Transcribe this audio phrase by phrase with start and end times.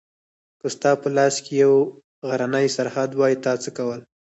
[0.59, 1.73] که ستا په لاس کې یو
[2.27, 4.01] غرنی سرحد وای تا څه کول؟